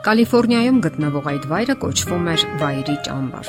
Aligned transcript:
Կալիֆոռնիայում 0.00 0.76
գտնվող 0.80 1.26
այդ 1.28 1.42
վայրը 1.50 1.74
կոչվում 1.80 2.28
էր 2.32 2.42
Վայրի 2.56 2.92
ճամբար։ 3.04 3.48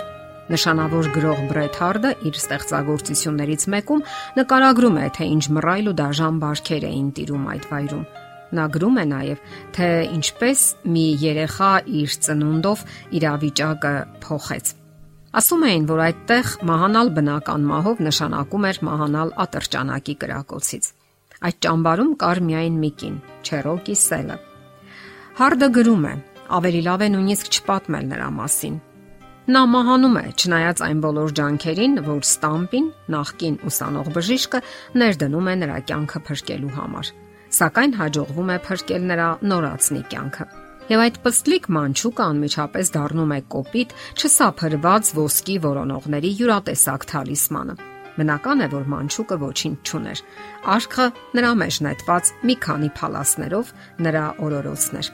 Նշանավոր 0.51 1.05
գրող 1.15 1.37
Բրեթ 1.47 1.77
Հարդը 1.79 2.09
իր 2.27 2.39
ստեղծագործություններից 2.41 3.63
մեկում 3.71 4.01
նկարագրում 4.35 4.97
է, 4.99 5.05
թե 5.15 5.27
ինչ 5.31 5.45
մռայլ 5.55 5.85
ու 5.87 5.93
դաժան 6.01 6.41
բարքեր 6.41 6.85
էին 6.89 7.05
տիրում 7.15 7.45
այդ 7.53 7.67
վայրում։ 7.71 8.03
Նա 8.51 8.65
գրում 8.75 8.99
է 8.99 9.05
նաև, 9.11 9.45
թե 9.77 9.87
ինչպես 10.11 10.63
մի 10.91 11.05
երեխա 11.21 11.71
իր 12.01 12.15
ծնունդով 12.27 12.83
իրավիճակը 13.21 13.93
փոխեց։ 14.27 14.73
Ասում 15.39 15.63
էին, 15.71 15.85
որ 15.87 16.01
այդտեղ 16.03 16.49
մահանալ 16.67 17.13
բնական 17.15 17.69
մահով 17.71 18.01
նշանակում 18.11 18.67
էր 18.67 18.81
մահանալ 18.91 19.31
ատրճանակի 19.45 20.15
կրակոցից։ 20.25 20.91
Այդ 21.47 21.63
ճամբարում 21.63 22.11
կար 22.25 22.43
միայն 22.51 22.75
մի 22.83 22.91
կին՝ 22.99 23.15
Չերոկի 23.47 23.95
Սելը։ 24.03 24.37
Հարդը 25.39 25.71
գրում 25.79 26.05
է. 26.11 26.13
Ավելի 26.57 26.81
լավ 26.87 27.03
է 27.05 27.07
նույնիսկ 27.15 27.51
չպատմել 27.57 28.07
նրա 28.11 28.29
մասին։ 28.37 28.79
Նա 29.51 29.61
մահանում 29.73 30.17
է, 30.21 30.23
չնայած 30.37 30.81
այն 30.85 30.99
բոլոր 31.01 31.31
ջանքերին, 31.37 31.93
որ 32.05 32.19
Ստամպին, 32.21 32.89
նախկին 33.15 33.55
ուսանող 33.67 34.09
բժիշկը, 34.15 34.59
ներդնում 35.01 35.47
է 35.51 35.55
նրա 35.61 35.77
կյանքը 35.91 36.19
փրկելու 36.27 36.73
համար։ 36.77 37.09
Սակայն 37.57 37.95
հաջողվում 38.01 38.51
է 38.51 38.57
փրկել 38.67 39.07
նրա 39.11 39.29
նորածնի 39.51 40.03
կյանքը։ 40.11 40.45
Եվ 40.91 41.01
այդ 41.05 41.17
պստլիկ 41.25 41.65
մանչուկը 41.71 42.23
անմիջապես 42.31 42.93
դառնում 42.95 43.33
է 43.33 43.39
կոպիտ, 43.55 43.95
չսափրված 44.21 45.11
ոսկի 45.17 45.57
որոնողների 45.65 46.31
յուրատեսակ 46.41 47.07
թալիսմանը։ 47.11 47.75
Բնական 48.11 48.61
է, 48.61 48.67
որ 48.75 48.87
մանչուկը 48.91 49.37
ոչինչ 49.41 49.77
չուներ։ 49.87 50.23
Արխը 50.75 51.05
նրա 51.39 51.51
մեջ 51.63 51.81
նետված 51.87 52.33
մի 52.45 52.55
քանի 52.67 52.89
փալասներով 53.01 53.75
նրա 54.05 54.25
օրորոցներ 54.47 55.13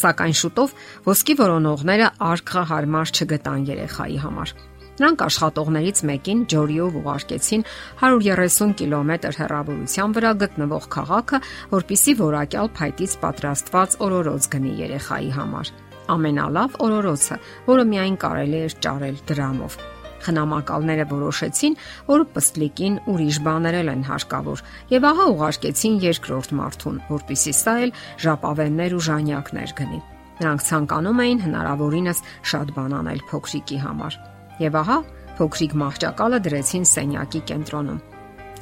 Սակայն 0.00 0.36
շուտով 0.40 0.74
ոսկի 1.06 1.34
որոնողները 1.42 2.10
արքղը 2.32 2.62
հարմար 2.72 3.12
չգտան 3.12 3.64
երեխայի 3.72 4.18
համար։ 4.22 4.54
Նրանք 5.02 5.22
աշխատողներից 5.24 6.00
մեկին 6.08 6.42
Ջորիով 6.52 6.98
ուղարկեցին 7.00 7.64
130 8.02 8.74
կիլոմետր 8.80 9.38
հեռավորության 9.40 10.16
վրա 10.18 10.32
գտնվող 10.42 10.88
քաղաքը, 10.96 11.40
որpիսի 11.72 12.14
որակյալ 12.20 12.70
փայտից 12.76 13.16
պատրաստված 13.24 13.96
օրորոց 14.08 14.50
գնի 14.52 14.76
երեխայի 14.82 15.32
համար։ 15.38 15.72
Ամենալավ 16.12 16.78
օրորոցը, 16.86 17.40
որը 17.72 17.88
միայն 17.94 18.20
կարելի 18.26 18.62
էր 18.68 18.78
ճարել 18.84 19.26
դրամով։ 19.32 19.82
Խնամակալները 20.22 21.06
որոշեցին, 21.12 21.76
որ 22.08 22.24
պստլիկին 22.36 22.98
ուրիշ 23.12 23.38
բաներել 23.46 23.92
են 23.92 24.04
հարկավոր, 24.06 24.62
եւ 24.92 25.06
ահա 25.12 25.26
ուղարկեցին 25.32 25.96
երկրորդ 26.06 26.54
մարդուն, 26.62 27.00
որpիսի 27.10 27.54
սա 27.58 27.74
էլ 27.86 27.94
ժապավեններ 28.22 28.96
ու 28.98 29.02
ժանյակներ 29.08 29.74
գնի։ 29.82 30.00
Նրանք 30.42 30.62
ցանկանում 30.68 31.20
էին 31.22 31.42
հնարավորինս 31.42 32.22
շատ 32.52 32.72
բան 32.76 32.94
անել 33.02 33.20
փոքրիկի 33.30 33.78
համար։ 33.82 34.16
Եվ 34.62 34.78
ահա 34.82 34.96
փոքրիկ 35.38 35.76
մահճակալը 35.82 36.40
դրեցին 36.46 36.88
սենյակի 36.92 37.42
կենտրոնում։ 37.50 38.00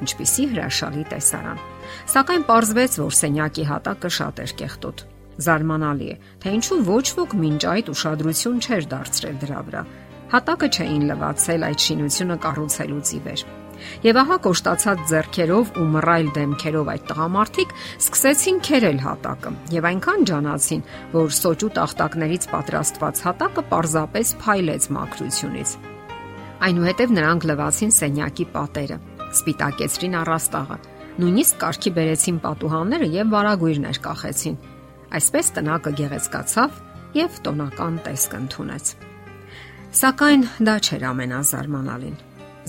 Ինչպիսի 0.01 0.45
հրաշալի 0.51 1.07
տեսարան։ 1.13 1.65
Սակայն 2.11 2.45
պարզվեց, 2.51 2.99
որ 3.05 3.17
սենյակի 3.21 3.65
հատակը 3.71 4.11
շատ 4.17 4.45
էր 4.45 4.55
կեղտոտ։ 4.61 5.03
Զարմանալի 5.41 6.09
է, 6.11 6.17
թե 6.41 6.55
ինչու 6.59 6.79
ոչ 6.91 7.07
ոք 7.21 7.35
մինչ 7.41 7.61
այդ 7.75 7.91
ուշադրություն 7.95 8.63
չէր 8.65 8.89
դարձրել 8.91 9.37
դրա 9.45 9.61
վրա 9.69 9.83
Հատակը 10.31 10.69
չէին 10.71 11.07
լվացել 11.11 11.65
այդ 11.67 11.85
շինությունը 11.85 12.37
կառուցելուց 12.45 13.09
ի 13.11 13.21
վեր։ 13.25 13.43
Եվ 14.05 14.19
ահա 14.21 14.37
կոշտացած 14.45 15.01
зерքերով 15.11 15.71
ու 15.81 15.87
մռայլ 15.95 16.29
դեմքերով 16.37 16.91
այդ 16.93 17.05
տղամարդիկ 17.11 17.73
սկսեցին 17.81 18.61
քերել 18.69 19.01
հատակը 19.05 19.53
եւ 19.75 19.89
այնքան 19.91 20.27
ջանացին, 20.31 20.85
որ 21.17 21.35
սոճու 21.41 21.71
տախտակներից 21.81 22.47
պատրաստված 22.53 23.23
հատակը 23.27 23.65
պարզապես 23.73 24.33
փայլեց 24.45 24.89
մաքրությունից։ 25.01 25.75
Այնուհետև 26.61 27.15
նրանք 27.17 27.47
լվացին 27.51 27.95
սենյակի 27.99 28.47
պատերը, 28.55 28.99
սպիտակեցրին 29.41 30.17
առաստաղը, 30.21 30.81
նույնիսկ 31.21 31.61
կարքի 31.65 31.93
բերեցին 31.97 32.43
պատուհանները 32.45 33.13
եւ 33.17 33.33
վարագույրներ 33.35 34.03
կախեցին։ 34.07 34.59
Այսպես 35.21 35.55
տնակը 35.57 35.95
գեղեցկացավ 36.01 36.83
եւ 37.19 37.41
տոնական 37.49 38.03
տեսք 38.07 38.37
ընդունեց։ 38.45 38.99
Սակայն 39.91 40.45
դա 40.63 40.77
չէր 40.87 41.05
ամենազարմանալին։ 41.09 42.19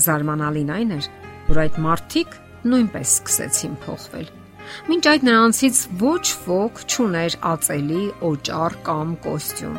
Զարմանալին 0.02 0.70
այն 0.74 0.94
էր, 0.96 1.04
որ 1.46 1.60
այդ 1.62 1.76
մարդիկ 1.84 2.34
նույնպես 2.66 3.12
սկսեցին 3.12 3.76
փոխվել։ 3.84 4.32
Մինչ 4.88 5.04
այդ 5.12 5.26
նրանցից 5.28 5.78
ոչ 6.02 6.24
ոք 6.48 6.82
չուներ 6.90 7.36
ածելի 7.52 8.02
օճառ 8.26 8.76
կամ 8.90 9.14
կոստյում։ 9.22 9.78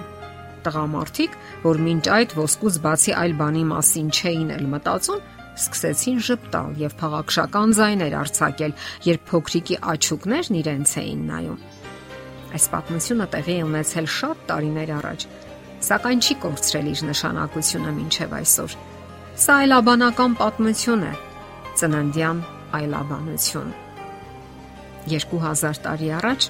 Տղամարդիկ, 0.63 1.37
որ 1.67 1.83
մինչ 1.83 2.03
այդ 2.15 2.39
ոսկուց 2.39 2.81
բացի 2.87 3.15
այլ 3.19 3.37
բանի 3.43 3.67
մասին 3.75 4.11
չէին 4.15 4.53
էլ 4.55 4.65
մտածում, 4.79 5.23
սկսեցին 5.59 6.25
ճպտալ 6.31 6.77
եւ 6.79 6.99
փաղաքշական 7.03 7.75
ձայներ 7.75 8.19
արձակել, 8.23 8.77
երբ 9.11 9.31
փոքրիկի 9.33 9.81
աչուկներն 9.91 10.61
իրենց 10.63 10.99
էին 11.03 11.27
նայում։ 11.33 11.63
Այս 12.53 12.65
պատմությունը 12.71 13.27
տեղի 13.33 13.63
ունեցել 13.67 14.07
շատ 14.13 14.47
տարիներ 14.47 14.93
առաջ 15.03 15.27
սակայն 15.83 16.21
չի 16.23 16.35
կորցրել 16.44 16.89
իր 16.94 16.99
նշանակությունը 17.09 17.91
մինչև 17.97 18.33
այսօր։ 18.39 18.75
Սա 19.44 19.55
այլաբանական 19.63 20.35
պատմություն 20.39 21.01
է, 21.03 21.13
ծննդյան 21.79 22.44
այլաբանություն։ 22.77 23.73
2000 25.11 25.81
տարի 25.83 26.11
առաջ 26.19 26.47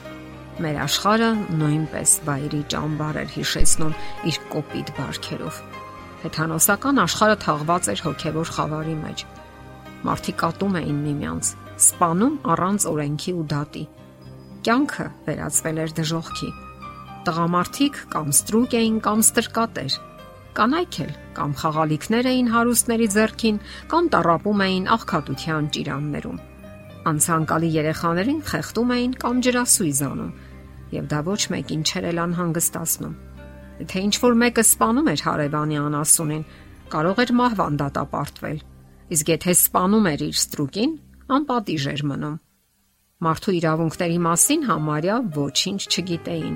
մեր 0.63 0.75
աշխարհը 0.83 1.29
նույնպես 1.61 2.11
վայրի 2.27 2.59
ճամբար 2.73 3.19
էր 3.23 3.31
հիշեցնում 3.33 3.95
իր 4.29 4.37
կոպիտ 4.53 4.91
բարքերով։ 4.99 5.61
Հեթանոսական 6.23 7.01
աշխարհը 7.03 7.37
թաղված 7.43 7.89
էր 7.93 8.03
հոգևոր 8.05 8.51
խավարի 8.57 8.97
մեջ։ 8.99 9.23
Մարդիկ 10.03 10.43
ատում 10.49 10.77
էին 10.83 10.99
միմյանց, 11.07 11.49
սպանում 11.87 12.37
առանց 12.53 12.85
օրենքի 12.93 13.33
ու 13.33 13.47
դատի։ 13.55 13.83
Կյանքը 14.67 15.07
վերածվել 15.25 15.81
էր 15.83 15.97
դժողքի 16.03 16.51
Տղամարդիկ 17.23 17.99
կամ 18.13 18.31
ստրուկ 18.35 18.73
էին 18.79 18.97
կամ 19.03 19.19
ստրկատեր։ 19.23 19.93
Կանայք 20.53 20.97
էլ 21.03 21.13
կամ 21.37 21.51
խաղալիքներ 21.59 22.27
էին 22.29 22.49
հարուստների 22.53 23.07
ձեռքին 23.13 23.59
կամ 23.93 24.09
տարապում 24.13 24.63
էին 24.65 24.89
աղքատության 24.95 25.69
ճիրաններում։ 25.77 26.41
Անցանկալի 27.13 27.69
երեխաներին 27.73 28.41
խեղդում 28.49 28.91
էին 28.97 29.15
կամ 29.23 29.39
ջրասույզ 29.47 30.01
անում, 30.07 30.35
եւ 30.93 31.07
դա 31.13 31.19
ոչ 31.27 31.41
մեկին 31.53 31.81
չեր 31.83 32.05
էլ 32.11 32.21
անհանգստացնում։ 32.23 33.15
Եթե 33.83 34.03
ինչ 34.07 34.15
որ 34.23 34.37
մեկը 34.43 34.63
սپانում 34.69 35.09
էր 35.13 35.23
հարևանի 35.25 35.79
անասունին, 35.83 36.45
կարող 36.93 37.23
էր 37.23 37.33
մահվան 37.39 37.79
դատապարտվել։ 37.81 38.59
Իսկ 39.13 39.33
եթե 39.33 39.55
սپانում 39.63 40.07
էր 40.13 40.23
իր 40.27 40.37
ստրուկին, 40.43 40.93
անպատիժ 41.39 41.87
էր 41.93 42.05
մնում։ 42.13 42.37
Մարդու 43.23 43.57
իրավունքների 43.57 44.17
մասին 44.27 44.63
համարյա 44.69 45.17
ոչինչ 45.33 45.81
չգիտեին 45.87 46.55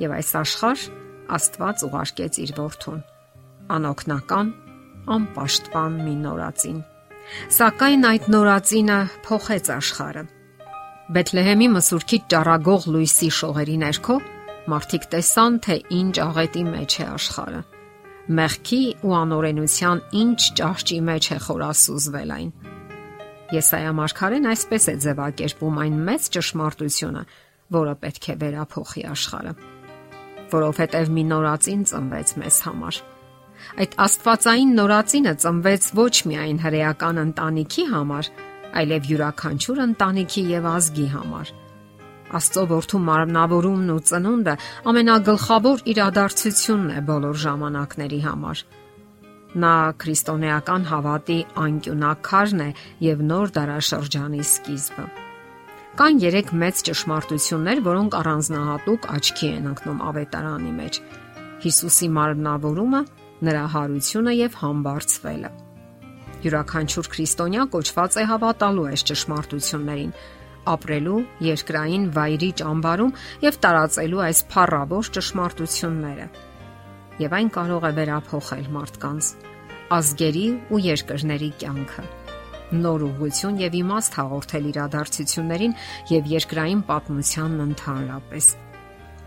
եւ 0.00 0.16
այս 0.18 0.32
աշխարհ 0.40 0.88
Աստված 1.30 1.84
ուղարկեց 1.86 2.40
իր 2.44 2.52
որդուն 2.58 3.00
անօքնական 3.76 4.52
անպաշտպան 5.16 6.02
մի 6.08 6.14
նորածին 6.24 6.82
սակայն 7.60 8.06
այդ 8.10 8.28
նորածինը 8.34 8.98
փոխեց 9.28 9.72
աշխարհը 9.76 10.26
Բեթլեհեմի 11.10 11.66
մսուրքի 11.74 12.18
ճառագող 12.30 12.84
լույսի 12.94 13.28
շողերի 13.34 13.76
ներքո 13.82 14.16
մարդիկ 14.70 15.06
տեսան, 15.10 15.56
թե 15.64 15.76
ինչ 15.96 16.12
աղետի 16.22 16.62
մեջ 16.68 16.96
է 17.00 17.06
աշխարհը։ 17.10 17.62
Մեղքի 18.38 18.80
ու 19.08 19.14
անօրենության 19.18 20.02
ինչ 20.20 20.40
ճահճի 20.60 20.98
մեջ 21.08 21.28
է 21.34 21.38
խորասուզվել 21.46 22.32
այն։ 22.36 22.52
Եսայա 23.56 23.92
մարգարեն 23.98 24.48
այսպես 24.52 24.86
է 24.92 24.94
ձևակերպում 25.06 25.82
այն 25.84 25.98
մեծ 26.06 26.30
ճշմարտությունը, 26.36 27.22
որը 27.80 27.94
պետք 28.06 28.30
է 28.30 28.36
վերափոխի 28.44 29.06
աշխարհը 29.10 29.54
որովհետև 30.54 31.14
մի 31.16 31.24
նորածին 31.30 31.82
ծնվեց 31.90 32.34
մեզ 32.42 32.60
համար։ 32.66 33.00
Այդ 33.80 33.96
աստվածային 34.04 34.72
նորածինը 34.80 35.34
ծնվեց 35.44 35.88
ոչ 36.00 36.14
միայն 36.30 36.58
հրեական 36.64 37.20
ընտանիքի 37.24 37.84
համար, 37.90 38.30
այլև 38.80 39.08
յուրաքանչյուր 39.10 39.82
ընտանիքի 39.84 40.44
եւ 40.50 40.68
ազգի 40.70 41.06
համար։ 41.14 41.54
Աստծո 42.40 42.64
որդու 42.70 43.00
մարմնավորումն 43.06 43.94
ու 43.94 44.02
ծնունդը 44.10 44.54
ամենագլխավոր 44.90 45.82
իրադարձությունն 45.94 46.92
է 46.94 47.00
բոլոր 47.08 47.40
ժամանակների 47.44 48.20
համար։ 48.26 48.62
Նա 49.64 49.72
քրիստոնեական 50.04 50.86
հավատի 50.92 51.40
անկյունակարն 51.64 52.62
է 52.66 52.70
եւ 53.08 53.26
նոր 53.32 53.56
դարաշրջանի 53.58 54.46
սկիզբը։ 54.46 55.08
Կան 55.98 56.20
3 56.22 56.52
մեծ 56.54 56.80
ճշմարտություններ, 56.86 57.80
որոնք 57.82 58.14
առանձնահատուկ 58.14 59.06
աչքի 59.10 59.48
են 59.56 59.64
ընկնում 59.70 60.02
ավետարանի 60.06 60.74
մեջ։ 60.76 60.98
Հիսուսի 61.64 62.08
մարմնավորումը, 62.14 63.00
նրա 63.48 63.64
հարությունը 63.74 64.34
եւ 64.38 64.58
համբարձվելը։ 64.60 65.50
Յուրաքանչյուր 66.44 67.10
քրիստոնյա 67.14 67.64
կոչված 67.74 68.18
է 68.22 68.24
հավատալու 68.30 68.86
այս 68.90 69.04
ճշմարտություններին, 69.10 70.14
ապրելու 70.70 71.18
երկրային 71.48 72.06
վայրի 72.20 72.50
ճամբարում 72.62 73.12
եւ 73.50 73.60
տարածելու 73.66 74.24
այս 74.30 74.44
փառավոր 74.54 75.12
ճշմարտությունները։ 75.18 76.30
Եվ 77.26 77.36
այն 77.40 77.52
կարող 77.58 77.90
է 77.90 77.92
վերափոխել 77.98 78.72
մարդկանց 78.78 79.34
ազգերի 79.98 80.46
ու 80.70 80.82
երկրների 80.86 81.52
կյանքը 81.60 82.08
նոր 82.76 83.04
ուղղություն 83.10 83.60
եւ 83.60 83.76
իմաստ 83.80 84.16
հաղորդել 84.20 84.66
իրադարձություններին 84.70 85.76
եւ 86.10 86.28
երկրային 86.38 86.82
պատմությանն 86.90 87.64
ընդհանրապես։ 87.66 88.50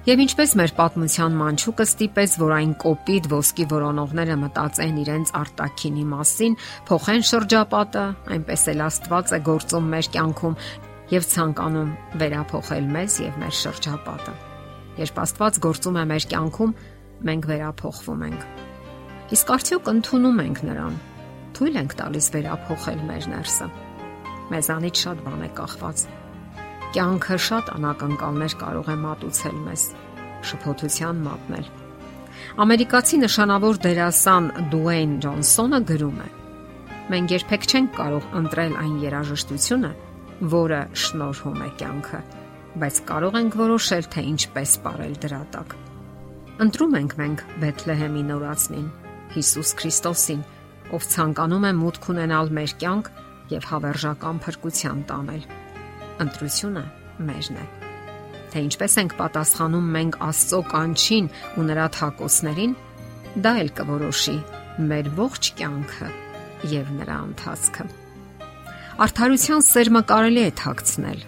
Եվ 0.03 0.19
ինչպես 0.19 0.53
մեր 0.59 0.71
պատմության 0.75 1.35
մանչուկը 1.39 1.83
ստիպեց, 1.87 2.33
որ 2.41 2.53
այն 2.57 2.71
կոպիտ 2.83 3.27
ոսկի 3.31 3.65
որոնողները 3.71 4.35
մտածեն 4.41 4.97
իրենց 5.03 5.29
արտակինի 5.39 6.03
մասին, 6.11 6.57
փոխեն 6.89 7.23
շրջապատը, 7.29 8.03
այնպես 8.35 8.65
էլ 8.73 8.83
Աստված 8.83 9.31
է 9.31 9.39
գործում 9.47 9.87
մեր 9.93 10.09
կյանքում 10.17 10.57
եւ 11.13 11.29
ցանկանում 11.33 11.95
վերափոխել 12.19 12.91
մեզ 12.97 13.17
եւ 13.23 13.39
մեր 13.45 13.55
շրջապատը։ 13.63 14.35
Երբ 14.99 15.23
Աստված 15.23 15.61
գործում 15.63 16.03
է 16.03 16.05
մեր 16.11 16.27
կյանքում, 16.35 16.75
մենք 17.31 17.49
վերափոխվում 17.53 18.27
ենք։ 18.27 18.45
Իսկ 19.33 19.55
արդյոք 19.55 19.91
ընդունում 19.93 20.43
ենք 20.43 20.63
նրան 20.67 21.01
թույլ 21.63 21.77
ենք 21.79 21.93
տալիս 21.95 22.25
վերափոխել 22.33 23.01
մեր 23.07 23.25
ներսը։ 23.31 23.65
Մեզանից 24.51 25.01
շատ 25.03 25.19
բան 25.23 25.43
է 25.45 25.47
կախված։ 25.55 26.01
Կյանքը 26.95 27.35
շատ 27.43 27.69
անակնկալներ 27.71 28.55
կարող 28.63 28.89
է 28.91 28.95
մատուցել 29.03 29.61
մեզ, 29.63 29.83
շփոթության 30.49 31.21
մատնել։ 31.23 31.69
Ամերիկացի 32.65 33.19
նշանավոր 33.23 33.79
դերասան 33.85 34.49
Դուեյն 34.73 35.13
Ջոնսոնը 35.23 35.79
գրում 35.93 36.19
է. 36.19 36.27
Մենք 37.13 37.31
երբեք 37.37 37.67
չենք 37.71 37.95
կարող 38.01 38.27
ընտրել 38.43 38.75
այն 38.83 38.97
երաժշտությունը, 39.07 39.91
որը 40.51 40.81
շնորհում 41.03 41.61
է 41.63 41.69
կյանքը, 41.79 42.19
բայց 42.83 42.99
կարող 43.13 43.37
ենք 43.39 43.55
որոշել, 43.63 44.09
թե 44.11 44.25
ինչպես 44.33 44.75
ապրել 44.83 45.15
դրա 45.23 45.39
տակ։ 45.55 45.77
Ընտրում 46.67 46.99
ենք 46.99 47.15
մենք 47.23 47.45
Բեթլեհեմի 47.63 48.25
նորածնին, 48.33 48.91
Հիսուս 49.33 49.73
Քրիստոսին, 49.79 50.43
ով 50.93 51.07
ցանկանում 51.13 51.67
է 51.69 51.71
մուտք 51.79 52.09
ունենալ 52.13 52.51
մեր 52.57 52.73
կյանք 52.83 53.09
եւ 53.53 53.67
հավերժական 53.69 54.41
փրկության 54.43 54.99
տանել։ 55.09 55.47
Ընտրությունը 56.23 56.83
մերն 57.29 57.57
է։ 57.63 57.65
Թե 58.53 58.61
ինչպես 58.67 58.95
ենք 59.01 59.15
պատասխանում 59.17 59.87
մենք 59.97 60.17
Աստծո 60.27 60.59
կանչին 60.73 61.29
ու 61.57 61.65
նրա 61.69 61.87
թակոսներին, 61.97 62.75
դա 63.43 63.53
էլ 63.63 63.71
կորոշի 63.79 64.37
մեր 64.93 65.09
ողջ 65.17 65.49
կյանքը 65.57 66.09
եւ 66.73 66.91
նրա 66.99 67.17
ընթացքը։ 67.27 67.85
Արդարության 69.03 69.63
սերմը 69.65 70.01
կարելի 70.13 70.43
է 70.43 70.51
թաքցնել, 70.59 71.21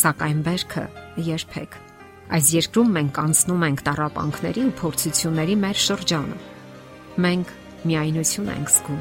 սակայն 0.00 0.42
βέρքը 0.46 0.84
երբեք։ 1.26 1.78
Այս 2.30 2.50
երկրում 2.54 2.92
մենք 2.96 3.16
անցնում 3.24 3.64
ենք 3.66 3.80
տարապանքների 3.90 4.62
ու 4.68 4.74
փորձությունների 4.78 5.56
մեր 5.64 5.80
շրջանը։ 5.90 6.38
Մենք 7.26 7.50
միայնություն 7.88 8.50
ենք 8.54 8.72
զգում։ 8.74 9.00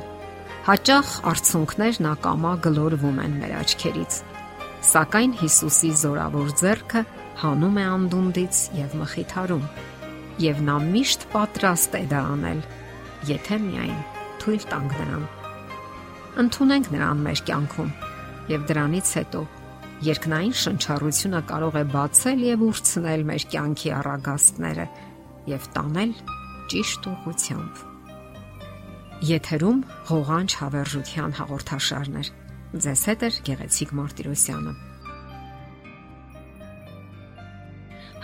Հաճախ 0.70 1.12
արցունքներն 1.32 2.08
ակամա 2.10 2.52
գլորվում 2.66 3.20
են 3.24 3.38
մեր 3.40 3.54
աչքերից։ 3.60 4.20
Սակայն 4.90 5.34
Հիսուսի 5.40 5.92
զորավոր 6.04 6.52
ձեռքը 6.62 7.02
հանում 7.40 7.80
է 7.80 7.86
անդունդից 7.90 8.62
եւ 8.80 8.96
մխիթարում։ 9.00 9.66
Եվ 10.40 10.62
նա 10.70 10.78
միշտ 10.86 11.26
պատրաստ 11.34 11.98
է 12.00 12.04
դա 12.14 12.22
անել, 12.36 12.62
եթե 13.30 13.60
միայն 13.66 14.00
թույլ 14.44 14.66
տանք 14.72 14.98
նրան։ 15.00 15.26
Ընթունենք 16.44 16.92
նրան 16.96 17.24
մեր 17.28 17.44
կյանքում 17.50 17.92
եւ 18.54 18.66
դրանից 18.70 19.14
հետո 19.20 19.44
երկնային 20.10 20.56
շնչառությունը 20.64 21.42
կարող 21.50 21.80
է 21.82 21.86
բացել 21.98 22.48
եւ 22.48 22.66
ուրցնել 22.70 23.28
մեր 23.34 23.48
կյանքի 23.52 23.94
առագաստները 24.00 24.90
եւ 25.58 25.70
տանել 25.76 26.18
ճիշտ 26.72 27.14
ուղությամբ։ 27.14 27.89
Եթերում 29.20 29.80
հողանջ 30.08 30.54
հավերժության 30.62 31.34
հաղորդաշարներ։ 31.40 32.28
Ձեզ 32.86 33.02
հետ 33.10 33.26
է 33.28 33.30
Գեղեցիկ 33.50 33.90
Մարտիրոսյանը։ 34.00 34.74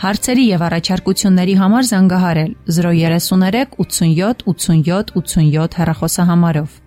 Հարցերի 0.06 0.46
եւ 0.46 0.64
առաջարկությունների 0.70 1.56
համար 1.60 1.90
զանգահարել 1.92 2.56
033 2.80 3.76
87 3.84 4.48
87 4.56 5.14
87 5.20 5.80
հեռախոսահամարով։ 5.82 6.80